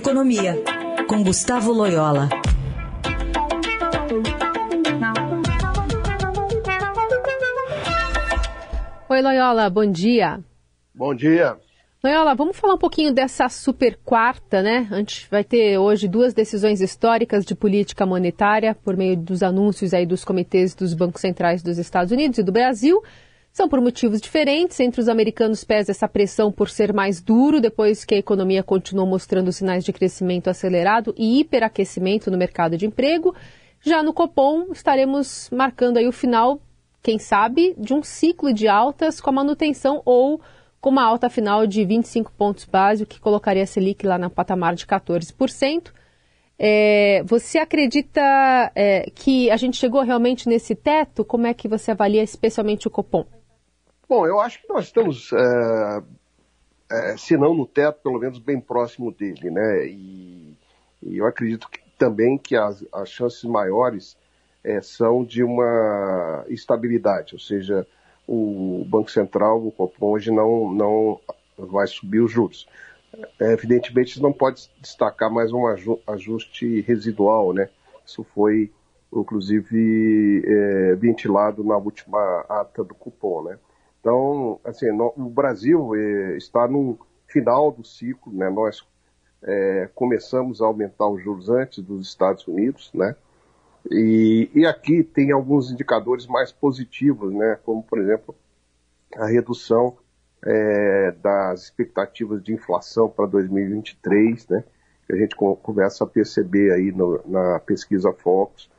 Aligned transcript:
Economia, 0.00 0.56
com 1.06 1.22
Gustavo 1.22 1.72
Loyola. 1.72 2.30
Oi, 9.10 9.20
Loyola, 9.20 9.68
bom 9.68 9.84
dia. 9.84 10.40
Bom 10.94 11.14
dia. 11.14 11.58
Loyola, 12.02 12.34
vamos 12.34 12.56
falar 12.56 12.76
um 12.76 12.78
pouquinho 12.78 13.12
dessa 13.12 13.50
super 13.50 13.98
quarta, 14.02 14.62
né? 14.62 14.88
A 14.90 14.96
gente 14.96 15.28
vai 15.30 15.44
ter 15.44 15.76
hoje 15.76 16.08
duas 16.08 16.32
decisões 16.32 16.80
históricas 16.80 17.44
de 17.44 17.54
política 17.54 18.06
monetária 18.06 18.74
por 18.74 18.96
meio 18.96 19.18
dos 19.18 19.42
anúncios 19.42 19.92
aí 19.92 20.06
dos 20.06 20.24
comitês 20.24 20.74
dos 20.74 20.94
bancos 20.94 21.20
centrais 21.20 21.62
dos 21.62 21.76
Estados 21.76 22.10
Unidos 22.10 22.38
e 22.38 22.42
do 22.42 22.50
Brasil. 22.50 23.02
São 23.52 23.68
por 23.68 23.80
motivos 23.80 24.20
diferentes. 24.20 24.78
Entre 24.78 25.00
os 25.00 25.08
americanos 25.08 25.64
pesa 25.64 25.90
essa 25.90 26.08
pressão 26.08 26.52
por 26.52 26.70
ser 26.70 26.92
mais 26.92 27.20
duro, 27.20 27.60
depois 27.60 28.04
que 28.04 28.14
a 28.14 28.18
economia 28.18 28.62
continuou 28.62 29.06
mostrando 29.06 29.52
sinais 29.52 29.84
de 29.84 29.92
crescimento 29.92 30.48
acelerado 30.48 31.12
e 31.16 31.40
hiperaquecimento 31.40 32.30
no 32.30 32.38
mercado 32.38 32.76
de 32.76 32.86
emprego. 32.86 33.34
Já 33.82 34.02
no 34.02 34.12
Copom, 34.12 34.68
estaremos 34.72 35.50
marcando 35.50 35.96
aí 35.96 36.06
o 36.06 36.12
final, 36.12 36.60
quem 37.02 37.18
sabe, 37.18 37.74
de 37.76 37.92
um 37.92 38.02
ciclo 38.02 38.52
de 38.52 38.68
altas 38.68 39.20
com 39.20 39.30
a 39.30 39.32
manutenção 39.32 40.00
ou 40.04 40.40
com 40.80 40.90
uma 40.90 41.04
alta 41.04 41.28
final 41.28 41.66
de 41.66 41.84
25 41.84 42.32
pontos 42.32 42.64
base, 42.64 43.02
o 43.02 43.06
que 43.06 43.20
colocaria 43.20 43.62
a 43.62 43.66
Selic 43.66 44.06
lá 44.06 44.16
na 44.16 44.30
patamar 44.30 44.74
de 44.74 44.86
14%. 44.86 45.92
É, 46.58 47.22
você 47.24 47.58
acredita 47.58 48.20
é, 48.74 49.10
que 49.14 49.50
a 49.50 49.56
gente 49.56 49.76
chegou 49.76 50.02
realmente 50.02 50.48
nesse 50.48 50.74
teto? 50.74 51.24
Como 51.24 51.46
é 51.46 51.54
que 51.54 51.66
você 51.66 51.90
avalia 51.90 52.22
especialmente 52.22 52.86
o 52.86 52.90
Copom? 52.90 53.26
Bom, 54.10 54.26
eu 54.26 54.40
acho 54.40 54.60
que 54.60 54.68
nós 54.68 54.86
estamos, 54.86 55.32
é, 55.32 56.02
é, 56.90 57.16
se 57.16 57.36
não 57.36 57.54
no 57.54 57.64
teto, 57.64 58.00
pelo 58.02 58.18
menos 58.18 58.40
bem 58.40 58.60
próximo 58.60 59.12
dele, 59.12 59.52
né? 59.52 59.86
E, 59.86 60.56
e 61.00 61.18
eu 61.18 61.26
acredito 61.26 61.70
que, 61.70 61.78
também 61.96 62.36
que 62.36 62.56
as, 62.56 62.84
as 62.92 63.08
chances 63.08 63.44
maiores 63.44 64.16
é, 64.64 64.80
são 64.80 65.22
de 65.22 65.44
uma 65.44 66.44
estabilidade, 66.48 67.34
ou 67.34 67.38
seja, 67.38 67.86
o 68.26 68.84
Banco 68.84 69.12
Central, 69.12 69.64
o 69.64 69.70
Copom, 69.70 70.10
hoje 70.10 70.32
não, 70.32 70.74
não 70.74 71.20
vai 71.56 71.86
subir 71.86 72.18
os 72.18 72.32
juros. 72.32 72.68
É, 73.40 73.52
evidentemente, 73.52 74.20
não 74.20 74.32
pode 74.32 74.68
destacar 74.80 75.32
mais 75.32 75.52
um 75.52 75.62
ajuste 76.08 76.80
residual, 76.80 77.52
né? 77.52 77.68
Isso 78.04 78.24
foi, 78.34 78.72
inclusive, 79.14 80.42
é, 80.44 80.96
ventilado 80.96 81.62
na 81.62 81.76
última 81.76 82.44
ata 82.48 82.82
do 82.82 82.92
cupom, 82.92 83.44
né? 83.44 83.56
Então, 84.00 84.58
assim, 84.64 84.90
no, 84.90 85.12
o 85.16 85.28
Brasil 85.28 85.94
eh, 85.94 86.36
está 86.36 86.66
no 86.66 86.98
final 87.28 87.70
do 87.70 87.84
ciclo, 87.84 88.32
né? 88.32 88.48
Nós 88.48 88.82
eh, 89.42 89.88
começamos 89.94 90.62
a 90.62 90.66
aumentar 90.66 91.06
os 91.08 91.22
juros 91.22 91.48
antes 91.48 91.82
dos 91.82 92.08
Estados 92.08 92.46
Unidos, 92.46 92.90
né? 92.94 93.14
E, 93.90 94.50
e, 94.54 94.66
aqui 94.66 95.02
tem 95.02 95.32
alguns 95.32 95.70
indicadores 95.70 96.26
mais 96.26 96.52
positivos, 96.52 97.32
né? 97.32 97.58
Como, 97.64 97.82
por 97.82 97.98
exemplo, 97.98 98.34
a 99.16 99.26
redução 99.26 99.96
eh, 100.44 101.14
das 101.22 101.64
expectativas 101.64 102.42
de 102.42 102.52
inflação 102.54 103.08
para 103.08 103.26
2023, 103.26 104.48
né? 104.48 104.64
Que 105.06 105.12
a 105.14 105.16
gente 105.16 105.34
começa 105.36 106.04
a 106.04 106.06
perceber 106.06 106.72
aí 106.72 106.92
no, 106.92 107.20
na 107.26 107.58
pesquisa 107.60 108.12
Focus. 108.12 108.70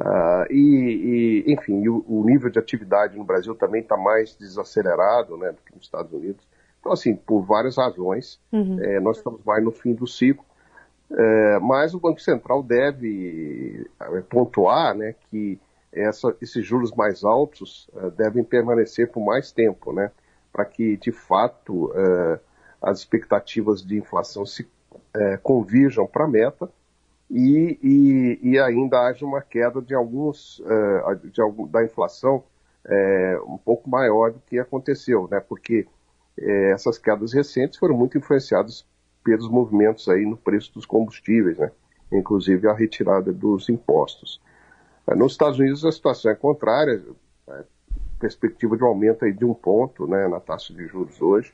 Uh, 0.00 0.46
e, 0.52 1.44
e, 1.48 1.52
enfim, 1.52 1.88
o, 1.88 2.04
o, 2.06 2.24
nível 2.24 2.48
de 2.48 2.58
atividade 2.58 3.18
no 3.18 3.24
Brasil 3.24 3.52
também 3.56 3.82
está 3.82 3.96
mais 3.96 4.36
desacelerado 4.36 5.36
né, 5.36 5.50
do 5.50 5.60
que 5.62 5.74
nos 5.74 5.84
Estados 5.84 6.12
Unidos. 6.12 6.46
Então, 6.78 6.92
assim, 6.92 7.16
por 7.16 7.42
várias 7.42 7.76
razões, 7.76 8.40
uhum. 8.52 8.78
é, 8.80 9.00
nós 9.00 9.16
estamos 9.16 9.42
mais 9.44 9.62
no 9.64 9.72
fim 9.72 9.94
do 9.94 10.06
ciclo. 10.06 10.44
É, 11.10 11.58
mas 11.58 11.94
o 11.94 12.00
Banco 12.00 12.20
Central 12.20 12.62
deve 12.62 13.90
é, 13.98 14.20
pontuar 14.20 14.94
né, 14.94 15.16
que 15.30 15.58
essa, 15.92 16.36
esses 16.40 16.64
juros 16.64 16.92
mais 16.92 17.24
altos 17.24 17.88
uh, 17.94 18.10
devem 18.10 18.44
permanecer 18.44 19.10
por 19.10 19.24
mais 19.24 19.50
tempo, 19.50 19.90
né, 19.90 20.12
para 20.52 20.66
que, 20.66 20.98
de 20.98 21.10
fato, 21.10 21.86
uh, 21.86 22.38
as 22.80 22.98
expectativas 22.98 23.82
de 23.82 23.96
inflação 23.96 24.46
se 24.46 24.68
convirjam 25.42 26.06
para 26.06 26.26
a 26.26 26.28
meta 26.28 26.70
e, 27.30 27.78
e, 27.82 28.50
e, 28.50 28.58
ainda 28.58 29.00
haja 29.00 29.24
uma 29.24 29.42
queda 29.42 29.82
de 29.82 29.94
alguns 29.94 30.60
uh, 30.60 31.28
de 31.28 31.40
algum, 31.42 31.66
da 31.66 31.84
inflação 31.84 32.42
uh, 32.86 33.52
um 33.52 33.58
pouco 33.58 33.88
maior 33.88 34.32
do 34.32 34.40
que 34.40 34.58
aconteceu, 34.58 35.28
né? 35.30 35.38
Porque 35.38 35.86
uh, 36.38 36.72
essas 36.72 36.96
quedas 36.96 37.34
recentes 37.34 37.78
foram 37.78 37.94
muito 37.94 38.16
influenciadas 38.16 38.86
pelos 39.22 39.48
movimentos 39.48 40.08
aí 40.08 40.24
no 40.24 40.38
preço 40.38 40.72
dos 40.72 40.86
combustíveis, 40.86 41.58
né? 41.58 41.70
Inclusive 42.10 42.66
a 42.66 42.72
retirada 42.72 43.30
dos 43.30 43.68
impostos. 43.68 44.40
nos 45.14 45.32
Estados 45.32 45.58
Unidos 45.58 45.84
a 45.84 45.92
situação 45.92 46.30
é 46.30 46.34
contrária, 46.34 47.02
perspectiva 48.18 48.74
de 48.74 48.82
um 48.82 48.86
aumento 48.86 49.26
aí 49.26 49.32
de 49.34 49.44
um 49.44 49.52
ponto, 49.52 50.06
né, 50.06 50.26
na 50.26 50.40
taxa 50.40 50.72
de 50.72 50.86
juros 50.86 51.20
hoje, 51.20 51.52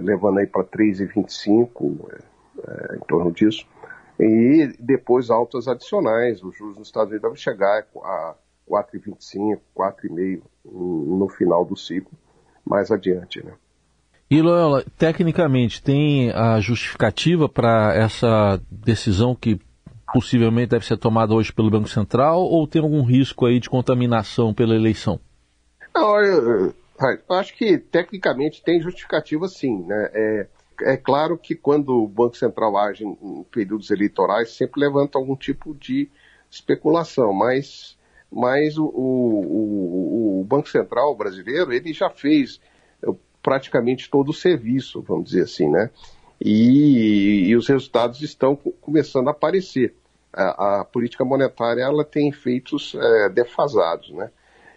levando 0.00 0.38
aí 0.38 0.46
para 0.46 0.62
3,25 0.62 2.22
em 2.94 3.00
torno 3.06 3.32
disso 3.32 3.66
e 4.18 4.72
depois 4.78 5.30
altas 5.30 5.68
adicionais. 5.68 6.42
Os 6.42 6.56
juros 6.56 6.76
nos 6.78 6.88
Estados 6.88 7.10
Unidos 7.10 7.22
devem 7.22 7.36
chegar 7.36 7.84
a 8.02 8.34
4,25, 8.68 9.60
4,5 9.76 10.42
no 10.64 11.28
final 11.28 11.64
do 11.64 11.76
ciclo, 11.76 12.12
mais 12.64 12.90
adiante. 12.90 13.44
Né? 13.44 13.52
E 14.30 14.42
Loyola, 14.42 14.84
tecnicamente, 14.98 15.82
tem 15.82 16.30
a 16.32 16.60
justificativa 16.60 17.48
para 17.48 17.94
essa 17.94 18.60
decisão 18.70 19.34
que 19.34 19.60
possivelmente 20.12 20.70
deve 20.70 20.86
ser 20.86 20.96
tomada 20.96 21.34
hoje 21.34 21.52
pelo 21.52 21.70
Banco 21.70 21.88
Central 21.88 22.40
ou 22.42 22.66
tem 22.66 22.82
algum 22.82 23.02
risco 23.02 23.46
aí 23.46 23.60
de 23.60 23.68
contaminação 23.68 24.54
pela 24.54 24.74
eleição? 24.74 25.20
Não, 25.94 26.20
eu, 26.20 26.74
eu 27.28 27.36
acho 27.36 27.56
que 27.56 27.78
tecnicamente 27.78 28.62
tem 28.62 28.80
justificativa 28.80 29.46
sim. 29.48 29.84
Né? 29.84 30.10
É, 30.12 30.46
é 30.82 30.96
claro 30.96 31.38
que 31.38 31.54
quando 31.54 31.90
o 32.02 32.08
Banco 32.08 32.36
Central 32.36 32.76
age 32.76 33.04
em 33.04 33.44
períodos 33.50 33.90
eleitorais, 33.90 34.50
sempre 34.50 34.80
levanta 34.80 35.18
algum 35.18 35.36
tipo 35.36 35.74
de 35.74 36.08
especulação, 36.50 37.32
mas, 37.32 37.96
mas 38.30 38.78
o, 38.78 38.84
o, 38.84 40.40
o 40.40 40.44
Banco 40.44 40.68
Central 40.68 41.14
brasileiro, 41.14 41.72
ele 41.72 41.92
já 41.92 42.10
fez 42.10 42.60
eh, 43.02 43.12
praticamente 43.42 44.10
todo 44.10 44.30
o 44.30 44.34
serviço, 44.34 45.02
vamos 45.02 45.26
dizer 45.26 45.42
assim, 45.42 45.68
né? 45.68 45.90
E, 46.40 47.46
e 47.48 47.56
os 47.56 47.66
resultados 47.68 48.20
estão 48.22 48.56
começando 48.80 49.28
a 49.28 49.30
aparecer. 49.30 49.94
A, 50.32 50.80
a, 50.80 50.84
política 50.84 51.24
monetária, 51.24 51.80
ela 51.80 52.04
tem 52.04 52.28
efeitos 52.28 52.94
é, 52.94 53.28
defasados, 53.30 54.10
né? 54.10 54.30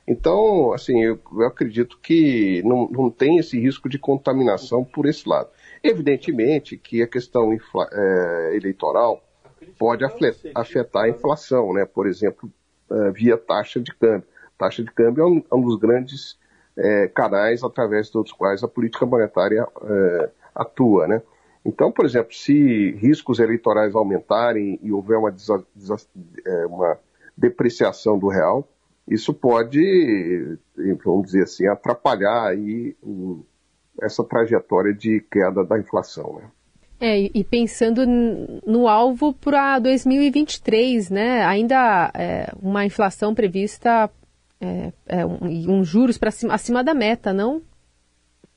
Então, 0.08 0.74
assim, 0.74 1.04
eu, 1.04 1.20
eu 1.34 1.46
acredito 1.46 2.00
que 2.02 2.64
não, 2.64 2.88
não 2.90 3.12
tem 3.12 3.38
esse 3.38 3.60
risco 3.60 3.90
de 3.90 4.00
contaminação 4.00 4.84
por 4.84 5.06
esse 5.06 5.28
lado. 5.28 5.50
Evidentemente 5.84 6.78
que 6.78 7.02
a 7.02 7.08
questão 7.08 7.54
é, 7.54 8.56
eleitoral 8.56 9.24
pode 9.78 10.04
afetar 10.56 11.04
a 11.04 11.10
inflação, 11.10 11.74
né? 11.74 11.86
por 11.86 12.08
exemplo, 12.08 12.52
é, 12.92 13.12
via 13.12 13.38
taxa 13.38 13.80
de 13.80 13.94
câmbio. 13.96 14.28
Taxa 14.58 14.84
de 14.84 14.92
câmbio 14.92 15.24
é 15.24 15.28
um, 15.28 15.44
é 15.52 15.56
um 15.56 15.62
dos 15.62 15.78
grandes 15.78 16.38
é, 16.76 17.08
canais 17.08 17.64
através 17.64 18.10
dos 18.10 18.32
quais 18.32 18.64
a 18.64 18.68
política 18.68 19.06
monetária 19.06 19.66
é, 19.84 20.30
atua. 20.54 21.08
Né? 21.08 21.22
Então, 21.66 21.92
por 21.92 22.06
exemplo, 22.06 22.34
se 22.34 22.92
riscos 22.92 23.40
eleitorais 23.40 23.96
aumentarem 23.96 24.80
e 24.82 24.92
houver 24.92 25.18
uma, 25.18 25.34
uma 26.68 26.98
depreciação 27.38 28.20
do 28.20 28.28
real, 28.28 28.68
isso 29.08 29.34
pode, 29.34 30.58
vamos 31.04 31.28
dizer 31.28 31.44
assim, 31.44 31.68
atrapalhar 31.68 32.48
aí 32.48 32.96
o, 33.02 33.44
essa 34.02 34.24
trajetória 34.24 34.94
de 34.94 35.20
queda 35.32 35.64
da 35.64 35.78
inflação. 35.78 36.36
Né? 36.36 36.50
É, 37.00 37.18
e 37.34 37.44
pensando 37.44 38.06
no 38.66 38.88
alvo 38.88 39.34
para 39.34 39.80
2023, 39.80 41.10
né? 41.10 41.46
Ainda 41.46 42.12
é, 42.13 42.51
uma 42.62 42.86
inflação 42.86 43.34
prevista 43.34 44.10
é, 44.60 44.92
é 45.06 45.25
um, 45.25 45.78
um, 45.80 45.84
juros 45.84 46.18
para 46.18 46.30
cima, 46.30 46.54
acima 46.54 46.84
da 46.84 46.94
meta, 46.94 47.31
não? 47.31 47.62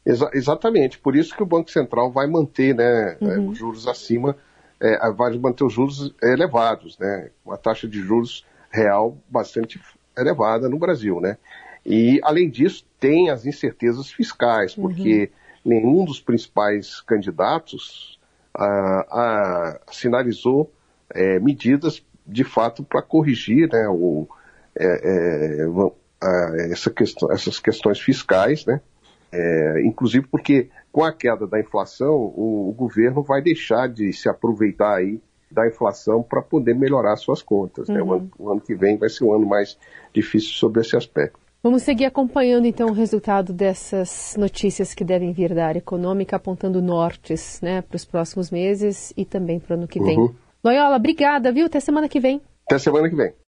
Exa 0.04 0.28
exatamente, 0.34 0.98
por 0.98 1.14
isso 1.14 1.36
que 1.36 1.42
o 1.44 1.46
Banco 1.46 1.70
Central 1.70 2.10
vai 2.10 2.26
manter 2.26 2.74
né, 2.74 3.16
é, 3.20 3.24
uhum. 3.24 3.50
os 3.50 3.58
juros 3.58 3.86
acima, 3.86 4.36
é, 4.80 4.98
vai 5.12 5.38
manter 5.38 5.62
os 5.62 5.72
juros 5.72 6.12
elevados, 6.20 6.98
né? 6.98 7.30
Uma 7.46 7.56
taxa 7.56 7.86
de 7.86 8.00
juros 8.00 8.44
real 8.68 9.16
bastante 9.28 9.80
elevada 10.18 10.68
no 10.68 10.78
Brasil, 10.78 11.20
né? 11.20 11.38
E, 11.84 12.20
além 12.22 12.48
disso, 12.48 12.84
tem 13.00 13.30
as 13.30 13.44
incertezas 13.44 14.10
fiscais, 14.10 14.74
porque 14.74 15.30
uhum. 15.64 15.70
nenhum 15.72 16.04
dos 16.04 16.20
principais 16.20 17.00
candidatos 17.00 18.18
ah, 18.54 19.06
ah, 19.10 19.80
sinalizou 19.90 20.70
é, 21.10 21.40
medidas, 21.40 22.04
de 22.26 22.44
fato, 22.44 22.84
para 22.84 23.02
corrigir 23.02 23.68
né, 23.70 23.88
o, 23.88 24.28
é, 24.78 25.64
é, 25.64 26.72
essa 26.72 26.90
questão, 26.90 27.32
essas 27.32 27.58
questões 27.58 28.00
fiscais, 28.00 28.64
né? 28.64 28.80
Inclusive 29.84 30.26
porque 30.26 30.68
com 30.92 31.02
a 31.02 31.12
queda 31.12 31.46
da 31.46 31.58
inflação, 31.58 32.14
o, 32.14 32.68
o 32.68 32.72
governo 32.72 33.22
vai 33.22 33.40
deixar 33.40 33.88
de 33.88 34.12
se 34.12 34.28
aproveitar 34.28 34.96
aí 34.96 35.18
da 35.50 35.66
inflação 35.66 36.22
para 36.22 36.42
poder 36.42 36.74
melhorar 36.74 37.16
suas 37.16 37.42
contas. 37.42 37.88
Uhum. 37.88 37.94
Né? 37.94 38.02
O, 38.02 38.04
uhum. 38.04 38.12
ano, 38.12 38.30
o 38.38 38.50
ano 38.52 38.60
que 38.60 38.74
vem 38.74 38.96
vai 38.96 39.08
ser 39.08 39.24
um 39.24 39.32
ano 39.32 39.46
mais 39.46 39.78
difícil 40.12 40.50
sobre 40.52 40.80
esse 40.80 40.96
aspecto. 40.96 41.40
Vamos 41.62 41.82
seguir 41.84 42.06
acompanhando 42.06 42.66
então 42.66 42.88
o 42.88 42.92
resultado 42.92 43.52
dessas 43.52 44.34
notícias 44.36 44.94
que 44.94 45.04
devem 45.04 45.32
vir 45.32 45.54
da 45.54 45.64
área 45.64 45.78
econômica, 45.78 46.34
apontando 46.34 46.82
nortes 46.82 47.60
né, 47.62 47.82
para 47.82 47.94
os 47.94 48.04
próximos 48.04 48.50
meses 48.50 49.12
e 49.16 49.24
também 49.24 49.60
para 49.60 49.74
o 49.74 49.78
ano 49.78 49.86
que 49.86 50.02
vem. 50.02 50.18
Uhum. 50.18 50.34
Loyola, 50.64 50.96
obrigada, 50.96 51.52
viu? 51.52 51.66
Até 51.66 51.78
semana 51.78 52.08
que 52.08 52.18
vem. 52.18 52.42
Até 52.66 52.78
semana 52.78 53.08
que 53.08 53.14
vem. 53.14 53.32